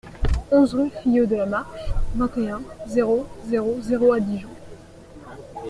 onze 0.55 0.73
rue 0.77 0.89
Fyot 0.99 1.27
de 1.29 1.35
la 1.35 1.45
Marche, 1.45 1.91
vingt 2.15 2.35
et 2.39 2.49
un, 2.49 2.61
zéro 2.87 3.27
zéro 3.45 3.79
zéro 3.81 4.13
à 4.13 4.19
Dijon 4.19 4.49